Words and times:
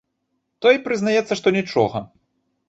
Той 0.65 0.79
прызнаецца, 0.87 1.33
што 1.43 1.47
нічога. 1.59 2.03